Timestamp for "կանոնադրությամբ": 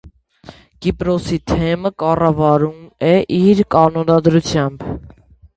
3.77-4.91